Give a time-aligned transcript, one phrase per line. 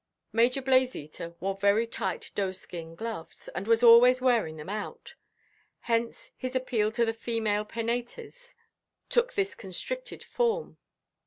[0.33, 5.13] Major Blazeater wore very tight doeskin gloves, and was always wearing them out.
[5.81, 8.55] Hence, his appeal to the female Penates
[9.09, 10.79] took this constricted form.